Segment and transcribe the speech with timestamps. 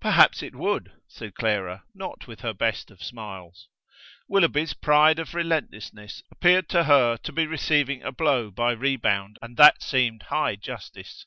[0.00, 3.68] "Perhaps it would," said Clara, not with her best of smiles.
[4.26, 9.56] Willoughby's pride of relentlessness appeared to her to be receiving a blow by rebound, and
[9.58, 11.24] that seemed high justice.